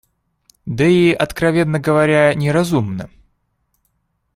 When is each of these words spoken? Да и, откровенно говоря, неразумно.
Да 0.65 0.83
и, 0.87 1.11
откровенно 1.13 1.77
говоря, 1.79 2.33
неразумно. 2.33 3.07